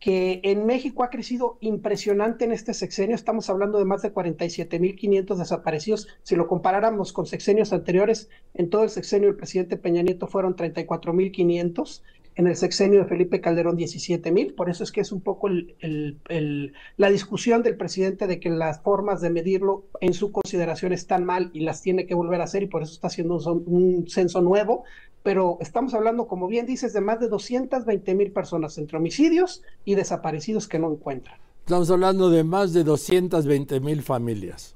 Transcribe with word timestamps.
que 0.00 0.40
en 0.44 0.64
México 0.64 1.02
ha 1.02 1.10
crecido 1.10 1.58
impresionante 1.60 2.44
en 2.44 2.52
este 2.52 2.72
sexenio. 2.72 3.16
Estamos 3.16 3.50
hablando 3.50 3.78
de 3.78 3.84
más 3.84 4.02
de 4.02 4.14
47.500 4.14 5.36
desaparecidos. 5.36 6.08
Si 6.22 6.36
lo 6.36 6.46
comparáramos 6.46 7.12
con 7.12 7.26
sexenios 7.26 7.72
anteriores, 7.72 8.28
en 8.54 8.70
todo 8.70 8.84
el 8.84 8.90
sexenio 8.90 9.28
del 9.28 9.36
presidente 9.36 9.76
Peña 9.76 10.02
Nieto 10.02 10.28
fueron 10.28 10.54
34.500. 10.54 12.02
En 12.36 12.46
el 12.46 12.54
sexenio 12.54 13.00
de 13.00 13.06
Felipe 13.06 13.40
Calderón, 13.40 13.76
17.000. 13.76 14.54
Por 14.54 14.70
eso 14.70 14.84
es 14.84 14.92
que 14.92 15.00
es 15.00 15.10
un 15.10 15.20
poco 15.20 15.48
la 15.48 17.10
discusión 17.10 17.64
del 17.64 17.76
presidente 17.76 18.28
de 18.28 18.38
que 18.38 18.50
las 18.50 18.80
formas 18.80 19.20
de 19.20 19.30
medirlo 19.30 19.86
en 20.00 20.14
su 20.14 20.30
consideración 20.30 20.92
están 20.92 21.24
mal 21.24 21.50
y 21.52 21.60
las 21.60 21.82
tiene 21.82 22.06
que 22.06 22.14
volver 22.14 22.40
a 22.40 22.44
hacer 22.44 22.62
y 22.62 22.66
por 22.66 22.84
eso 22.84 22.92
está 22.92 23.08
haciendo 23.08 23.38
un 23.66 24.08
censo 24.08 24.40
nuevo 24.40 24.84
pero 25.28 25.58
estamos 25.60 25.92
hablando, 25.92 26.26
como 26.26 26.48
bien 26.48 26.64
dices, 26.64 26.94
de 26.94 27.02
más 27.02 27.20
de 27.20 27.28
220 27.28 28.14
mil 28.14 28.32
personas 28.32 28.78
entre 28.78 28.96
homicidios 28.96 29.62
y 29.84 29.94
desaparecidos 29.94 30.66
que 30.66 30.78
no 30.78 30.90
encuentran. 30.90 31.38
Estamos 31.66 31.90
hablando 31.90 32.30
de 32.30 32.44
más 32.44 32.72
de 32.72 32.82
220 32.82 33.78
mil 33.80 34.02
familias. 34.02 34.74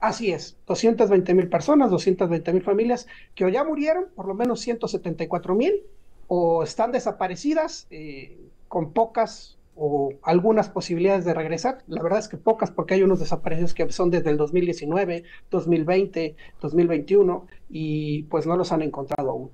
Así 0.00 0.32
es, 0.32 0.58
220 0.66 1.32
mil 1.32 1.48
personas, 1.48 1.90
220 1.90 2.52
mil 2.52 2.62
familias 2.62 3.06
que 3.34 3.46
o 3.46 3.48
ya 3.48 3.64
murieron, 3.64 4.08
por 4.14 4.28
lo 4.28 4.34
menos 4.34 4.60
174 4.60 5.54
mil, 5.54 5.82
o 6.26 6.62
están 6.62 6.92
desaparecidas 6.92 7.86
eh, 7.88 8.36
con 8.68 8.92
pocas 8.92 9.56
o 9.78 10.12
algunas 10.22 10.68
posibilidades 10.68 11.24
de 11.24 11.34
regresar. 11.34 11.84
La 11.86 12.02
verdad 12.02 12.18
es 12.18 12.28
que 12.28 12.36
pocas, 12.36 12.70
porque 12.70 12.94
hay 12.94 13.02
unos 13.02 13.20
desaparecidos 13.20 13.74
que 13.74 13.90
son 13.92 14.10
desde 14.10 14.30
el 14.30 14.36
2019, 14.36 15.22
2020, 15.50 16.36
2021, 16.60 17.46
y 17.70 18.24
pues 18.24 18.46
no 18.46 18.56
los 18.56 18.72
han 18.72 18.82
encontrado 18.82 19.30
aún. 19.30 19.50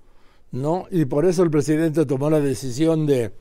No, 0.50 0.86
y 0.90 1.04
por 1.04 1.26
eso 1.26 1.42
el 1.42 1.50
presidente 1.50 2.06
tomó 2.06 2.30
la 2.30 2.40
decisión 2.40 3.06
de 3.06 3.32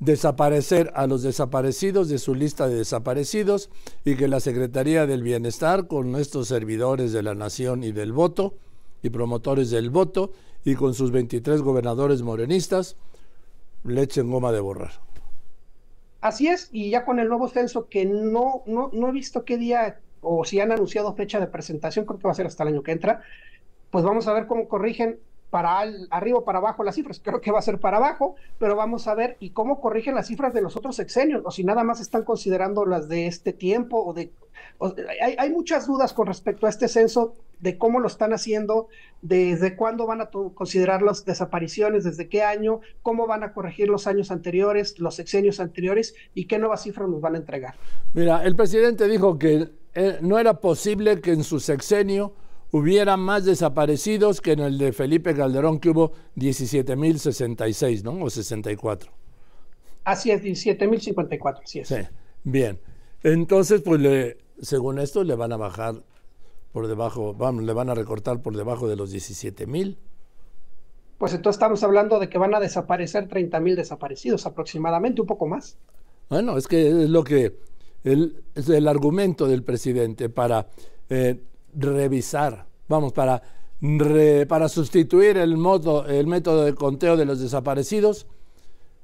desaparecer 0.00 0.90
a 0.94 1.06
los 1.06 1.22
desaparecidos 1.22 2.08
de 2.08 2.18
su 2.18 2.34
lista 2.34 2.68
de 2.68 2.76
desaparecidos 2.76 3.70
y 4.04 4.16
que 4.16 4.28
la 4.28 4.40
Secretaría 4.40 5.06
del 5.06 5.22
Bienestar, 5.22 5.86
con 5.86 6.16
estos 6.16 6.48
servidores 6.48 7.12
de 7.12 7.22
la 7.22 7.34
nación 7.34 7.84
y 7.84 7.92
del 7.92 8.12
voto, 8.12 8.54
y 9.02 9.10
promotores 9.10 9.70
del 9.70 9.90
voto, 9.90 10.32
y 10.64 10.74
con 10.74 10.94
sus 10.94 11.10
23 11.10 11.62
gobernadores 11.62 12.22
morenistas, 12.22 12.96
le 13.84 14.02
echen 14.02 14.30
goma 14.30 14.50
de 14.50 14.60
borrar. 14.60 14.92
Así 16.24 16.48
es, 16.48 16.70
y 16.72 16.88
ya 16.88 17.04
con 17.04 17.18
el 17.18 17.28
nuevo 17.28 17.48
censo 17.48 17.90
que 17.90 18.06
no, 18.06 18.62
no, 18.66 18.88
no 18.94 19.08
he 19.08 19.12
visto 19.12 19.44
qué 19.44 19.58
día 19.58 20.00
o 20.22 20.46
si 20.46 20.58
han 20.58 20.72
anunciado 20.72 21.14
fecha 21.14 21.38
de 21.38 21.48
presentación, 21.48 22.06
creo 22.06 22.18
que 22.18 22.26
va 22.26 22.30
a 22.32 22.34
ser 22.34 22.46
hasta 22.46 22.62
el 22.62 22.70
año 22.70 22.82
que 22.82 22.92
entra, 22.92 23.20
pues 23.90 24.04
vamos 24.06 24.26
a 24.26 24.32
ver 24.32 24.46
cómo 24.46 24.66
corrigen 24.66 25.20
para 25.54 25.82
arriba 26.10 26.38
o 26.38 26.44
para 26.44 26.58
abajo 26.58 26.82
las 26.82 26.96
cifras. 26.96 27.20
Creo 27.22 27.40
que 27.40 27.52
va 27.52 27.60
a 27.60 27.62
ser 27.62 27.78
para 27.78 27.98
abajo, 27.98 28.34
pero 28.58 28.74
vamos 28.74 29.06
a 29.06 29.14
ver 29.14 29.36
y 29.38 29.50
cómo 29.50 29.80
corrigen 29.80 30.16
las 30.16 30.26
cifras 30.26 30.52
de 30.52 30.60
los 30.60 30.74
otros 30.76 30.96
sexenios, 30.96 31.42
o 31.44 31.52
si 31.52 31.62
nada 31.62 31.84
más 31.84 32.00
están 32.00 32.24
considerando 32.24 32.84
las 32.84 33.08
de 33.08 33.28
este 33.28 33.52
tiempo, 33.52 34.04
o 34.04 34.12
de... 34.12 34.32
hay, 35.22 35.36
hay, 35.38 35.50
muchas 35.50 35.86
dudas 35.86 36.12
con 36.12 36.26
respecto 36.26 36.66
a 36.66 36.70
este 36.70 36.88
censo, 36.88 37.34
de 37.60 37.78
cómo 37.78 38.00
lo 38.00 38.08
están 38.08 38.32
haciendo, 38.32 38.88
desde 39.22 39.76
cuándo 39.76 40.08
van 40.08 40.22
a 40.22 40.30
considerar 40.54 41.02
las 41.02 41.24
desapariciones, 41.24 42.02
desde 42.02 42.28
qué 42.28 42.42
año, 42.42 42.80
cómo 43.02 43.28
van 43.28 43.44
a 43.44 43.52
corregir 43.52 43.88
los 43.88 44.08
años 44.08 44.32
anteriores, 44.32 44.98
los 44.98 45.14
sexenios 45.14 45.60
anteriores, 45.60 46.16
y 46.34 46.46
qué 46.46 46.58
nuevas 46.58 46.82
cifras 46.82 47.08
nos 47.08 47.20
van 47.20 47.36
a 47.36 47.38
entregar. 47.38 47.76
Mira, 48.12 48.42
el 48.42 48.56
presidente 48.56 49.06
dijo 49.06 49.38
que 49.38 49.68
eh, 49.94 50.18
no 50.20 50.40
era 50.40 50.54
posible 50.54 51.20
que 51.20 51.30
en 51.30 51.44
su 51.44 51.60
sexenio 51.60 52.32
hubiera 52.74 53.16
más 53.16 53.44
desaparecidos 53.44 54.40
que 54.40 54.50
en 54.50 54.58
el 54.58 54.78
de 54.78 54.92
Felipe 54.92 55.32
Calderón, 55.32 55.78
que 55.78 55.90
hubo 55.90 56.10
17.066, 56.34 58.02
¿no? 58.02 58.24
O 58.24 58.28
64. 58.28 59.12
Así 60.02 60.32
es, 60.32 60.42
17.054, 60.42 61.60
así 61.62 61.78
es. 61.78 61.86
Sí, 61.86 61.98
bien. 62.42 62.80
Entonces, 63.22 63.80
pues 63.80 64.00
le, 64.00 64.38
según 64.60 64.98
esto, 64.98 65.22
le 65.22 65.36
van 65.36 65.52
a 65.52 65.56
bajar 65.56 66.02
por 66.72 66.88
debajo, 66.88 67.32
vamos, 67.32 67.62
le 67.62 67.72
van 67.72 67.90
a 67.90 67.94
recortar 67.94 68.42
por 68.42 68.56
debajo 68.56 68.88
de 68.88 68.96
los 68.96 69.14
17.000. 69.14 69.96
Pues 71.16 71.32
entonces 71.32 71.54
estamos 71.54 71.84
hablando 71.84 72.18
de 72.18 72.28
que 72.28 72.38
van 72.38 72.56
a 72.56 72.60
desaparecer 72.60 73.28
30.000 73.28 73.76
desaparecidos 73.76 74.46
aproximadamente, 74.46 75.20
un 75.20 75.28
poco 75.28 75.46
más. 75.46 75.78
Bueno, 76.28 76.58
es 76.58 76.66
que 76.66 76.88
es 76.88 77.08
lo 77.08 77.22
que 77.22 77.56
el, 78.02 78.42
es 78.56 78.68
el 78.68 78.88
argumento 78.88 79.46
del 79.46 79.62
presidente 79.62 80.28
para 80.28 80.66
eh, 81.08 81.40
revisar, 81.74 82.66
vamos, 82.88 83.12
para, 83.12 83.42
para 84.48 84.68
sustituir 84.68 85.36
el, 85.36 85.56
modo, 85.56 86.06
el 86.06 86.26
método 86.26 86.64
de 86.64 86.74
conteo 86.74 87.16
de 87.16 87.24
los 87.24 87.40
desaparecidos, 87.40 88.26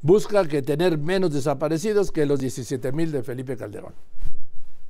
busca 0.03 0.47
que 0.47 0.63
tener 0.63 0.99
menos 0.99 1.33
desaparecidos 1.33 2.11
que 2.11 2.27
los 2.27 2.41
17 2.41 2.93
mil 2.93 3.13
de 3.13 3.23
Felipe 3.23 3.57
Calderón. 3.57 3.95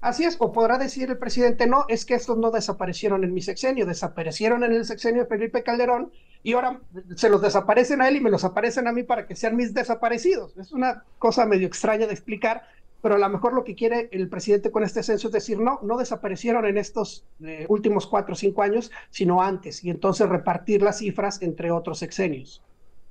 Así 0.01 0.25
es, 0.25 0.37
o 0.39 0.51
podrá 0.51 0.79
decir 0.79 1.11
el 1.11 1.19
presidente, 1.19 1.67
no, 1.67 1.85
es 1.89 2.07
que 2.07 2.15
estos 2.15 2.39
no 2.39 2.51
desaparecieron 2.51 3.23
en 3.23 3.35
mi 3.35 3.43
sexenio, 3.43 3.85
desaparecieron 3.85 4.65
en 4.65 4.73
el 4.73 4.87
sexenio 4.87 5.23
de 5.23 5.29
Felipe 5.29 5.63
Calderón 5.63 6.11
y 6.43 6.55
ahora 6.55 6.81
se 7.17 7.29
los 7.29 7.43
desaparecen 7.43 8.01
a 8.01 8.09
él 8.09 8.17
y 8.17 8.21
me 8.21 8.31
los 8.31 8.45
aparecen 8.45 8.89
a 8.89 8.93
mí 8.93 9.03
para 9.03 9.27
que 9.27 9.37
sean 9.37 9.57
mis 9.57 9.75
desaparecidos. 9.75 10.57
Es 10.57 10.73
una 10.73 11.05
cosa 11.19 11.45
medio 11.45 11.67
extraña 11.67 12.07
de 12.07 12.15
explicar, 12.15 12.63
pero 13.03 13.15
a 13.15 13.19
lo 13.19 13.29
mejor 13.29 13.53
lo 13.53 13.65
que 13.65 13.75
quiere 13.75 14.09
el 14.13 14.29
presidente 14.29 14.71
con 14.71 14.83
este 14.83 15.03
censo 15.03 15.29
es 15.29 15.33
decir, 15.33 15.59
no, 15.59 15.81
no 15.83 15.97
desaparecieron 15.97 16.67
en 16.67 16.79
estos 16.79 17.25
eh, 17.43 17.67
últimos 17.69 18.07
cuatro 18.07 18.35
o 18.35 18.37
cinco 18.37 18.63
años, 18.63 18.91
sino 19.11 19.43
antes, 19.43 19.85
y 19.85 19.91
entonces 19.91 20.29
repartir 20.29 20.83
las 20.83 20.99
cifras 20.99 21.43
entre 21.43 21.71
otros 21.71 21.99
sexenios. 21.99 22.63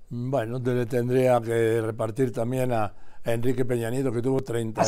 Bueno, 0.10 0.60
le 0.60 0.86
tendría 0.86 1.40
que 1.42 1.82
repartir 1.82 2.32
también 2.32 2.72
a, 2.72 2.94
Enrique 3.26 3.66
Peñanito, 3.66 4.12
que 4.12 4.22
tuvo 4.22 4.42
30 4.42 4.82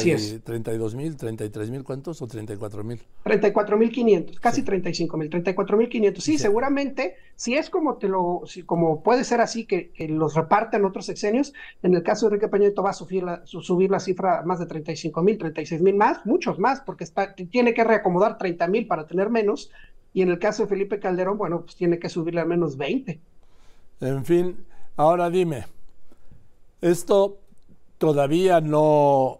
32 0.43 0.95
mil, 0.95 1.17
33 1.17 1.69
mil, 1.69 1.83
¿cuántos? 1.83 2.21
¿O 2.21 2.27
34 2.27 2.83
mil? 2.83 3.01
34 3.23 3.77
mil 3.77 3.91
500, 3.91 4.39
casi 4.39 4.63
35 4.63 5.17
mil, 5.17 5.29
34 5.29 5.77
mil 5.77 5.89
500. 5.89 6.23
Sí, 6.23 6.37
seguramente, 6.37 7.15
si 7.35 7.55
es 7.55 7.69
como 7.69 7.97
te 7.97 8.07
lo, 8.07 8.41
si, 8.45 8.63
como 8.63 9.03
puede 9.03 9.25
ser 9.25 9.41
así 9.41 9.65
que, 9.65 9.91
que, 9.91 10.07
los 10.07 10.33
reparten 10.33 10.85
otros 10.85 11.05
sexenios, 11.05 11.53
en 11.83 11.93
el 11.93 12.03
caso 12.03 12.25
de 12.25 12.35
Enrique 12.35 12.47
Peñanito 12.49 12.81
va 12.81 12.91
a 12.91 12.93
subir 12.93 13.23
la, 13.23 13.41
subir 13.45 13.91
la 13.91 13.99
cifra 13.99 14.43
más 14.43 14.59
de 14.59 14.65
35 14.65 15.21
mil, 15.21 15.37
36 15.37 15.81
mil 15.81 15.95
más, 15.95 16.25
muchos 16.25 16.57
más, 16.57 16.79
porque 16.81 17.03
está, 17.03 17.35
tiene 17.35 17.73
que 17.73 17.83
reacomodar 17.83 18.37
30 18.37 18.67
mil 18.67 18.87
para 18.87 19.07
tener 19.07 19.29
menos, 19.29 19.71
y 20.13 20.21
en 20.21 20.29
el 20.29 20.39
caso 20.39 20.63
de 20.63 20.69
Felipe 20.69 20.99
Calderón, 20.99 21.37
bueno, 21.37 21.61
pues 21.61 21.75
tiene 21.75 21.99
que 21.99 22.09
subirle 22.09 22.41
al 22.41 22.47
menos 22.47 22.77
20. 22.77 23.19
En 24.01 24.25
fin, 24.25 24.57
ahora 24.95 25.29
dime, 25.29 25.65
esto 26.81 27.39
todavía 27.97 28.61
no... 28.61 29.39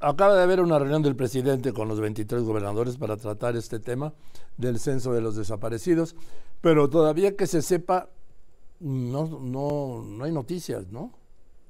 Acaba 0.00 0.34
de 0.34 0.42
haber 0.42 0.60
una 0.60 0.78
reunión 0.78 1.02
del 1.02 1.14
presidente 1.14 1.72
con 1.74 1.86
los 1.86 2.00
23 2.00 2.42
gobernadores 2.42 2.96
para 2.96 3.16
tratar 3.16 3.54
este 3.56 3.78
tema 3.78 4.14
del 4.56 4.78
censo 4.78 5.12
de 5.12 5.20
los 5.20 5.36
desaparecidos, 5.36 6.16
pero 6.62 6.88
todavía 6.88 7.36
que 7.36 7.46
se 7.46 7.60
sepa, 7.60 8.08
no, 8.80 9.26
no, 9.26 10.02
no 10.02 10.24
hay 10.24 10.32
noticias, 10.32 10.90
¿no? 10.90 11.12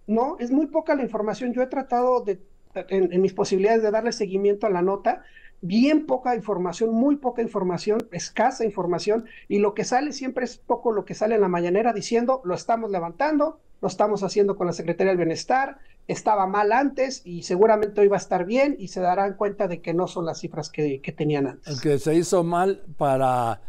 No, 0.06 0.36
es 0.38 0.50
muy 0.50 0.66
poca 0.66 0.94
la 0.94 1.02
información. 1.02 1.52
Yo 1.52 1.62
he 1.62 1.66
tratado 1.66 2.20
de, 2.20 2.40
en, 2.74 3.20
mis 3.20 3.32
posibilidades 3.32 3.82
de 3.82 3.90
darle 3.90 4.12
seguimiento 4.12 4.66
a 4.66 4.70
la 4.70 4.82
nota, 4.82 5.22
bien 5.62 6.06
poca 6.06 6.34
información, 6.34 6.92
muy 6.92 7.16
poca 7.16 7.42
información, 7.42 8.08
escasa 8.12 8.64
información, 8.64 9.26
y 9.48 9.58
lo 9.58 9.74
que 9.74 9.84
sale 9.84 10.12
siempre 10.12 10.44
es 10.44 10.56
poco 10.56 10.92
lo 10.92 11.04
que 11.04 11.14
sale 11.14 11.34
en 11.34 11.40
la 11.40 11.48
mañanera 11.48 11.92
diciendo, 11.92 12.40
lo 12.44 12.54
estamos 12.54 12.90
levantando, 12.90 13.58
lo 13.80 13.88
estamos 13.88 14.22
haciendo 14.22 14.56
con 14.56 14.66
la 14.66 14.72
Secretaría 14.72 15.10
del 15.10 15.18
Bienestar, 15.18 15.78
estaba 16.06 16.46
mal 16.46 16.72
antes 16.72 17.22
y 17.24 17.44
seguramente 17.44 18.00
hoy 18.00 18.08
va 18.08 18.16
a 18.16 18.18
estar 18.18 18.44
bien 18.44 18.76
y 18.78 18.88
se 18.88 19.00
darán 19.00 19.34
cuenta 19.34 19.68
de 19.68 19.80
que 19.80 19.94
no 19.94 20.08
son 20.08 20.26
las 20.26 20.40
cifras 20.40 20.68
que, 20.70 21.00
tenían 21.16 21.46
antes. 21.46 21.74
El 21.74 21.80
que 21.80 21.98
se 21.98 22.14
hizo 22.14 22.42
mal 22.42 22.82
para 22.96 23.60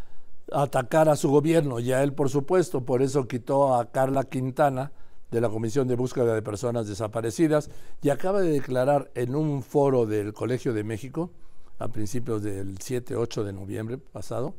atacar 0.51 1.07
a 1.07 1.15
su 1.15 1.29
gobierno, 1.29 1.79
y 1.79 1.91
a 1.93 2.03
él 2.03 2.13
por 2.13 2.29
supuesto, 2.29 2.83
por 2.83 3.01
eso 3.01 3.27
quitó 3.27 3.75
a 3.75 3.91
Carla 3.91 4.23
Quintana 4.23 4.91
de 5.29 5.39
la 5.39 5.49
Comisión 5.49 5.87
de 5.87 5.95
Búsqueda 5.95 6.33
de 6.33 6.41
Personas 6.41 6.87
Desaparecidas 6.87 7.69
y 8.01 8.09
acaba 8.09 8.41
de 8.41 8.51
declarar 8.51 9.11
en 9.15 9.35
un 9.35 9.63
foro 9.63 10.05
del 10.05 10.33
Colegio 10.33 10.73
de 10.73 10.83
México, 10.83 11.31
a 11.81 11.87
principios 11.89 12.43
del 12.43 12.77
7-8 12.77 13.43
de 13.43 13.53
noviembre 13.53 13.97
pasado, 13.97 14.53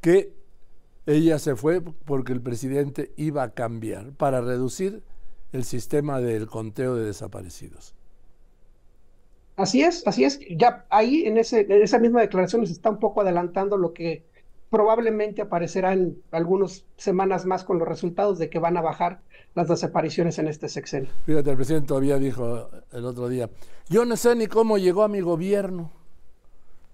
que 0.00 0.32
ella 1.06 1.38
se 1.38 1.56
fue 1.56 1.80
porque 1.80 2.32
el 2.32 2.40
presidente 2.40 3.12
iba 3.16 3.42
a 3.42 3.50
cambiar 3.50 4.12
para 4.12 4.40
reducir 4.40 5.02
el 5.52 5.64
sistema 5.64 6.20
del 6.20 6.46
conteo 6.46 6.94
de 6.94 7.04
desaparecidos. 7.04 7.94
Así 9.56 9.82
es, 9.82 10.06
así 10.06 10.24
es. 10.24 10.40
Ya 10.50 10.84
ahí 10.90 11.24
en, 11.26 11.38
ese, 11.38 11.60
en 11.60 11.82
esa 11.82 11.98
misma 11.98 12.20
declaración 12.20 12.66
se 12.66 12.72
está 12.72 12.90
un 12.90 12.98
poco 12.98 13.20
adelantando 13.20 13.76
lo 13.76 13.92
que 13.92 14.24
probablemente 14.70 15.42
aparecerá 15.42 15.92
en 15.92 16.20
algunas 16.32 16.84
semanas 16.96 17.46
más 17.46 17.62
con 17.62 17.78
los 17.78 17.86
resultados 17.86 18.38
de 18.38 18.50
que 18.50 18.58
van 18.58 18.76
a 18.76 18.80
bajar 18.80 19.20
las 19.54 19.68
desapariciones 19.68 20.38
en 20.40 20.48
este 20.48 20.68
sexenio. 20.68 21.10
Fíjate, 21.26 21.50
el 21.50 21.56
presidente 21.56 21.86
todavía 21.86 22.18
dijo 22.18 22.68
el 22.90 23.04
otro 23.04 23.28
día, 23.28 23.48
yo 23.88 24.04
no 24.04 24.16
sé 24.16 24.34
ni 24.34 24.48
cómo 24.48 24.78
llegó 24.78 25.04
a 25.04 25.08
mi 25.08 25.20
gobierno. 25.20 25.92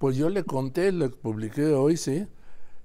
Pues 0.00 0.16
yo 0.16 0.30
le 0.30 0.44
conté, 0.44 0.92
le 0.92 1.10
publiqué 1.10 1.74
hoy, 1.74 1.98
sí. 1.98 2.26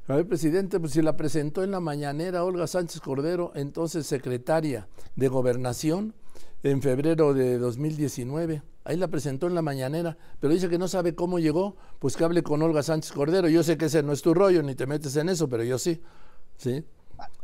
A 0.09 0.17
ver, 0.17 0.27
presidente, 0.27 0.81
pues 0.81 0.91
si 0.91 1.01
la 1.01 1.15
presentó 1.15 1.63
en 1.63 1.71
la 1.71 1.79
mañanera 1.79 2.43
Olga 2.43 2.67
Sánchez 2.67 2.99
Cordero, 2.99 3.53
entonces 3.55 4.05
secretaria 4.05 4.89
de 5.15 5.29
Gobernación, 5.29 6.13
en 6.61 6.81
febrero 6.81 7.33
de 7.33 7.57
2019. 7.57 8.63
Ahí 8.83 8.97
la 8.97 9.07
presentó 9.07 9.47
en 9.47 9.55
la 9.55 9.61
mañanera, 9.61 10.17
pero 10.41 10.51
dice 10.51 10.67
que 10.67 10.77
no 10.77 10.89
sabe 10.89 11.15
cómo 11.15 11.39
llegó, 11.39 11.77
pues 11.99 12.17
que 12.17 12.25
hable 12.25 12.43
con 12.43 12.61
Olga 12.61 12.83
Sánchez 12.83 13.13
Cordero. 13.13 13.47
Yo 13.47 13.63
sé 13.63 13.77
que 13.77 13.85
ese 13.85 14.03
no 14.03 14.11
es 14.11 14.21
tu 14.21 14.33
rollo, 14.33 14.61
ni 14.61 14.75
te 14.75 14.85
metes 14.85 15.15
en 15.15 15.29
eso, 15.29 15.47
pero 15.47 15.63
yo 15.63 15.77
sí. 15.77 16.01
¿Sí? 16.57 16.83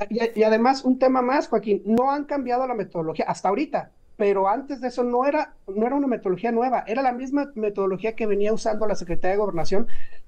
Y, 0.09 0.43
además, 0.43 0.83
un 0.83 0.99
tema 0.99 1.21
más, 1.21 1.47
Joaquín, 1.47 1.81
no 1.85 2.11
han 2.11 2.25
cambiado 2.25 2.67
la 2.67 2.73
metodología 2.73 3.23
hasta 3.25 3.47
ahorita, 3.47 3.93
pero 4.21 4.47
antes 4.47 4.81
de 4.81 4.89
eso 4.89 5.03
no 5.03 5.25
era, 5.25 5.55
no 5.65 5.87
era 5.87 5.95
una 5.95 6.05
metodología 6.05 6.51
nueva, 6.51 6.83
era 6.85 7.01
la 7.01 7.11
misma 7.11 7.51
metodología 7.55 8.15
que 8.15 8.27
venía 8.27 8.53
usando 8.53 8.85
la 8.85 8.93
Secretaría 8.93 9.31
de 9.31 9.39
Gobernación 9.39 9.87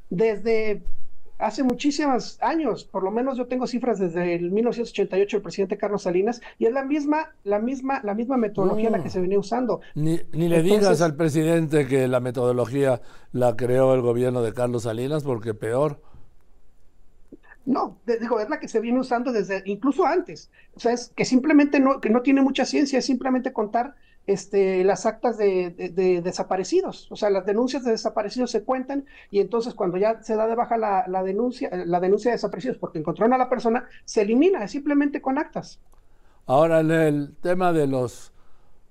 desde 0.10 0.82
hace 1.38 1.62
muchísimos 1.62 2.40
años, 2.42 2.86
por 2.86 3.04
lo 3.04 3.12
menos 3.12 3.38
yo 3.38 3.46
tengo 3.46 3.68
cifras 3.68 4.00
desde 4.00 4.34
el 4.34 4.50
1988 4.50 5.38
el 5.38 5.44
presidente 5.44 5.78
Carlos 5.78 6.02
Salinas 6.02 6.42
y 6.58 6.66
es 6.66 6.74
la 6.74 6.84
misma, 6.84 7.36
la 7.44 7.60
misma, 7.60 8.02
la 8.04 8.16
misma 8.16 8.36
metodología 8.36 8.90
la 8.90 9.04
que 9.04 9.12
se 9.12 9.22
venía 9.22 9.38
usando. 9.38 9.82
Ni, 9.94 10.18
le 10.32 10.64
digas 10.64 11.04
al 11.04 11.16
presidente 11.16 11.86
que 11.86 12.08
la 12.08 12.20
metodología 12.20 13.00
la 13.32 13.56
creó 13.56 13.94
el 13.94 14.02
gobierno 14.02 14.42
de 14.42 14.54
Carlos 14.54 14.84
Salinas 14.84 15.24
porque 15.24 15.54
peor. 15.54 16.02
No, 17.66 18.00
digo, 18.06 18.40
es 18.40 18.50
la 18.50 18.60
que 18.60 18.68
se 18.68 18.82
viene 18.82 19.00
usando 19.00 19.32
desde 19.32 19.64
incluso 19.66 20.06
antes. 20.06 20.50
O 20.76 20.80
sea, 20.80 20.92
es 20.92 21.12
que 21.16 21.24
simplemente 21.24 21.80
no, 21.80 22.02
que 22.02 22.10
no 22.10 22.22
tiene 22.22 22.42
mucha 22.42 22.66
ciencia, 22.66 23.00
es 23.00 23.06
simplemente 23.06 23.54
contar 23.54 23.96
este, 24.26 24.84
las 24.84 25.06
actas 25.06 25.38
de, 25.38 26.22
desaparecidos. 26.24 27.12
O 27.12 27.16
sea, 27.16 27.30
las 27.30 27.46
denuncias 27.46 27.84
de 27.84 27.92
desaparecidos 27.92 28.52
se 28.52 28.64
cuentan 28.64 29.06
y 29.32 29.40
entonces 29.40 29.74
cuando 29.74 29.98
ya 29.98 30.22
se 30.24 30.36
da 30.36 30.48
de 30.48 30.56
baja 30.56 30.78
la, 30.78 31.24
denuncia, 31.24 31.70
la 31.86 32.00
denuncia 32.00 32.32
de 32.32 32.36
desaparecidos 32.36 32.78
porque 32.78 33.00
encontraron 33.00 33.34
a 33.34 33.38
la 33.38 33.50
persona, 33.50 33.88
se 34.06 34.22
elimina 34.22 34.68
simplemente 34.68 35.22
con 35.22 35.38
actas. 35.38 35.80
Ahora, 36.46 36.82
en 36.82 36.92
el 36.92 37.36
tema 37.42 37.72
de 37.72 37.88
los, 37.88 38.34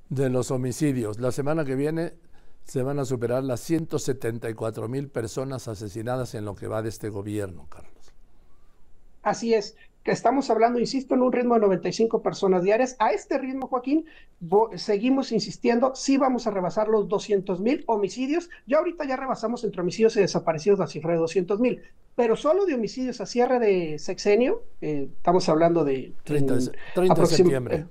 de 0.09 0.31
los 0.31 0.51
homicidios, 0.51 1.19
la 1.21 1.33
semana 1.33 1.65
que 1.65 1.75
viene 1.75 2.15
se 2.65 2.83
van 2.83 2.99
a 2.99 3.05
superar 3.05 3.43
las 3.43 3.61
174 3.61 4.89
mil 4.89 5.09
personas 5.09 5.69
asesinadas 5.69 6.35
en 6.35 6.45
lo 6.45 6.55
que 6.55 6.69
va 6.69 6.81
de 6.81 6.89
este 6.89 7.11
gobierno, 7.11 7.67
Carlos. 7.69 8.02
Así 9.23 9.55
es, 9.55 9.77
que 10.03 10.11
estamos 10.11 10.51
hablando, 10.51 10.81
insisto, 10.81 11.15
en 11.15 11.23
un 11.23 11.33
ritmo 11.33 11.55
de 11.55 11.61
95 11.61 12.23
personas 12.23 12.65
diarias. 12.65 12.97
A 12.99 13.13
este 13.13 13.39
ritmo, 13.39 13.69
Joaquín, 13.69 14.05
seguimos 14.75 15.31
insistiendo, 15.31 15.95
sí 15.95 16.17
vamos 16.17 16.47
a 16.47 16.51
rebasar 16.51 16.89
los 16.89 17.09
200 17.09 17.61
mil 17.61 17.85
homicidios. 17.87 18.51
Ya 18.67 18.79
ahorita 18.79 19.05
ya 19.05 19.17
rebasamos 19.17 19.63
entre 19.63 19.81
homicidios 19.81 20.17
y 20.17 20.21
desaparecidos 20.21 20.81
la 20.81 20.89
cifra 20.89 21.13
de 21.13 21.19
200 21.19 21.61
mil, 21.61 21.83
pero 22.17 22.37
solo 22.37 22.67
de 22.67 22.75
homicidios 22.75 23.21
a 23.21 23.27
cierre 23.27 23.61
de 23.61 23.99
sexenio, 23.99 24.65
eh, 24.81 25.09
estamos 25.17 25.49
hablando 25.49 25.85
de... 25.85 26.13
30, 26.25 26.55
de 26.55 27.27
septiembre. 27.27 27.87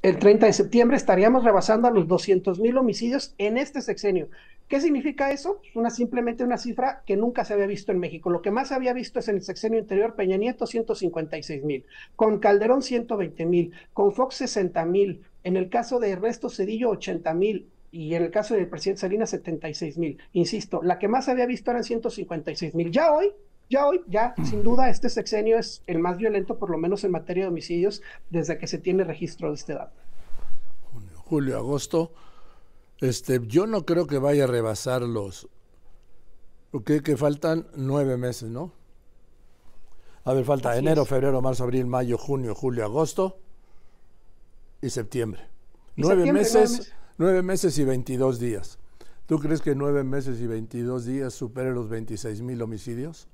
El 0.00 0.18
30 0.18 0.46
de 0.46 0.52
septiembre 0.52 0.96
estaríamos 0.96 1.44
rebasando 1.44 1.88
a 1.88 1.90
los 1.90 2.06
200 2.06 2.60
mil 2.60 2.76
homicidios 2.78 3.34
en 3.38 3.58
este 3.58 3.80
sexenio. 3.80 4.28
¿Qué 4.68 4.80
significa 4.82 5.30
eso? 5.32 5.60
Una, 5.74 5.88
simplemente 5.88 6.44
una 6.44 6.58
cifra 6.58 7.02
que 7.06 7.16
nunca 7.16 7.44
se 7.44 7.54
había 7.54 7.66
visto 7.66 7.90
en 7.90 7.98
México. 7.98 8.28
Lo 8.28 8.42
que 8.42 8.50
más 8.50 8.68
se 8.68 8.74
había 8.74 8.92
visto 8.92 9.18
es 9.18 9.28
en 9.28 9.36
el 9.36 9.42
sexenio 9.42 9.80
anterior, 9.80 10.14
Peña 10.14 10.36
Nieto 10.36 10.66
156 10.66 11.64
mil, 11.64 11.86
con 12.16 12.38
Calderón 12.38 12.82
120 12.82 13.46
mil, 13.46 13.72
con 13.94 14.12
Fox 14.12 14.36
60 14.36 14.84
mil, 14.84 15.22
en 15.42 15.56
el 15.56 15.70
caso 15.70 15.98
de 15.98 16.10
Ernesto 16.10 16.50
Cedillo 16.50 16.90
80 16.90 17.32
mil, 17.32 17.70
y 17.90 18.14
en 18.14 18.22
el 18.22 18.30
caso 18.30 18.54
del 18.54 18.68
presidente 18.68 19.00
Salinas 19.00 19.30
76 19.30 19.96
mil. 19.96 20.18
Insisto, 20.34 20.82
la 20.82 20.98
que 20.98 21.08
más 21.08 21.24
se 21.24 21.30
había 21.30 21.46
visto 21.46 21.70
eran 21.70 21.84
156 21.84 22.74
mil. 22.74 22.90
Ya 22.90 23.12
hoy, 23.12 23.32
ya 23.70 23.86
hoy, 23.86 24.02
ya 24.06 24.34
sin 24.44 24.62
duda 24.62 24.90
este 24.90 25.08
sexenio 25.08 25.58
es 25.58 25.82
el 25.86 25.98
más 25.98 26.18
violento, 26.18 26.58
por 26.58 26.68
lo 26.68 26.76
menos 26.76 27.04
en 27.04 27.12
materia 27.12 27.44
de 27.44 27.48
homicidios, 27.48 28.02
desde 28.28 28.58
que 28.58 28.66
se 28.66 28.76
tiene 28.76 29.04
registro 29.04 29.48
de 29.48 29.54
este 29.54 29.72
dato. 29.72 29.98
julio 31.14 31.56
agosto 31.56 32.12
este, 33.00 33.40
yo 33.46 33.66
no 33.66 33.84
creo 33.84 34.06
que 34.06 34.18
vaya 34.18 34.44
a 34.44 34.46
rebasar 34.46 35.02
los. 35.02 35.48
Que, 36.84 37.02
que 37.02 37.16
faltan 37.16 37.66
nueve 37.74 38.16
meses, 38.16 38.50
¿no? 38.50 38.72
A 40.24 40.34
ver, 40.34 40.44
falta 40.44 40.76
enero, 40.76 41.06
febrero, 41.06 41.40
marzo, 41.40 41.64
abril, 41.64 41.86
mayo, 41.86 42.18
junio, 42.18 42.54
julio, 42.54 42.84
agosto 42.84 43.38
y 44.82 44.90
septiembre. 44.90 45.48
nueve, 45.96 46.30
meses, 46.30 46.92
nueve 47.16 47.42
meses, 47.42 47.78
y 47.78 47.84
22 47.84 48.38
días. 48.38 48.78
¿Tú 49.26 49.38
crees 49.38 49.62
que 49.62 49.74
nueve 49.74 50.04
meses 50.04 50.40
y 50.40 50.46
22 50.46 51.06
días 51.06 51.32
supere 51.32 51.72
los 51.72 51.88
26 51.88 52.42
mil 52.42 52.60
homicidios? 52.60 53.28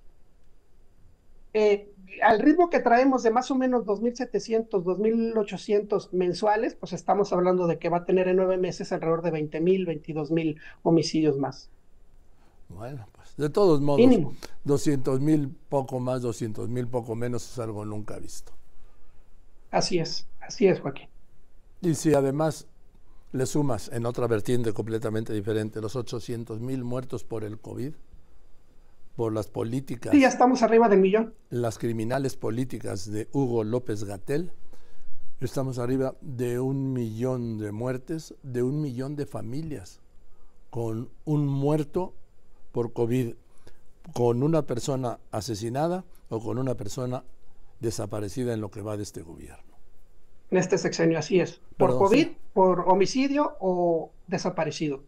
Eh, 1.54 1.94
al 2.22 2.40
ritmo 2.40 2.68
que 2.70 2.80
traemos 2.80 3.22
de 3.22 3.30
más 3.30 3.50
o 3.50 3.54
menos 3.54 3.84
2.700, 3.84 4.68
2.800 4.68 6.10
mensuales, 6.12 6.74
pues 6.74 6.92
estamos 6.92 7.32
hablando 7.32 7.66
de 7.66 7.78
que 7.78 7.88
va 7.88 7.98
a 7.98 8.04
tener 8.04 8.28
en 8.28 8.36
nueve 8.36 8.56
meses 8.56 8.92
alrededor 8.92 9.22
de 9.22 9.32
20.000, 9.32 9.86
22.000 10.04 10.60
homicidios 10.82 11.38
más. 11.38 11.70
Bueno, 12.68 13.06
pues 13.12 13.36
de 13.36 13.50
todos 13.50 13.80
modos, 13.80 14.00
Mínimo. 14.00 14.34
200.000 14.66 15.52
poco 15.68 16.00
más, 16.00 16.22
200.000 16.22 16.88
poco 16.88 17.14
menos 17.14 17.50
es 17.50 17.58
algo 17.58 17.84
nunca 17.84 18.18
visto. 18.18 18.52
Así 19.70 19.98
es, 19.98 20.26
así 20.40 20.66
es, 20.66 20.80
Joaquín. 20.80 21.08
Y 21.82 21.94
si 21.94 22.14
además 22.14 22.66
le 23.32 23.46
sumas 23.46 23.90
en 23.92 24.06
otra 24.06 24.26
vertiente 24.26 24.72
completamente 24.72 25.32
diferente 25.32 25.80
los 25.80 25.96
800.000 25.96 26.84
muertos 26.84 27.24
por 27.24 27.44
el 27.44 27.58
COVID, 27.58 27.92
por 29.16 29.32
las 29.32 29.48
políticas. 29.48 30.12
Sí, 30.12 30.20
ya 30.20 30.28
estamos 30.28 30.62
arriba 30.62 30.88
del 30.88 31.00
millón. 31.00 31.34
Las 31.50 31.78
criminales 31.78 32.36
políticas 32.36 33.10
de 33.10 33.28
Hugo 33.32 33.64
López 33.64 34.04
Gatel. 34.04 34.52
Estamos 35.40 35.78
arriba 35.78 36.14
de 36.20 36.58
un 36.58 36.92
millón 36.92 37.58
de 37.58 37.70
muertes, 37.72 38.34
de 38.42 38.62
un 38.62 38.80
millón 38.80 39.14
de 39.16 39.26
familias, 39.26 40.00
con 40.70 41.10
un 41.24 41.46
muerto 41.46 42.14
por 42.72 42.92
COVID, 42.92 43.34
con 44.12 44.42
una 44.42 44.62
persona 44.62 45.18
asesinada 45.30 46.04
o 46.28 46.40
con 46.40 46.58
una 46.58 46.74
persona 46.74 47.24
desaparecida 47.80 48.54
en 48.54 48.60
lo 48.60 48.70
que 48.70 48.82
va 48.82 48.96
de 48.96 49.02
este 49.02 49.22
gobierno. 49.22 49.74
En 50.50 50.58
este 50.58 50.78
sexenio, 50.78 51.18
así 51.18 51.40
es. 51.40 51.60
Por 51.76 51.98
COVID, 51.98 52.28
por 52.52 52.84
homicidio 52.88 53.56
o 53.60 54.12
desaparecido. 54.26 55.02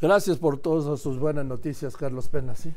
Gracias 0.00 0.38
por 0.38 0.58
todas 0.58 1.00
sus 1.00 1.18
buenas 1.18 1.44
noticias, 1.44 1.96
Carlos 1.96 2.28
Pena. 2.28 2.54
¿sí? 2.54 2.72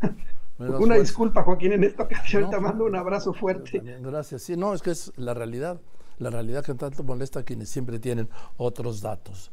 Una 0.58 0.96
disculpa, 0.96 1.42
Joaquín, 1.42 1.72
en 1.72 1.84
esta 1.84 2.02
ocasión 2.04 2.50
te 2.50 2.58
mando 2.58 2.84
un 2.84 2.96
abrazo 2.96 3.32
fuerte. 3.32 3.80
gracias. 4.00 4.42
Sí, 4.42 4.56
no, 4.56 4.74
es 4.74 4.82
que 4.82 4.90
es 4.90 5.12
la 5.16 5.34
realidad, 5.34 5.80
la 6.18 6.30
realidad 6.30 6.64
que 6.64 6.74
tanto 6.74 7.04
molesta 7.04 7.40
a 7.40 7.42
quienes 7.44 7.68
siempre 7.68 7.98
tienen 7.98 8.28
otros 8.56 9.00
datos. 9.00 9.52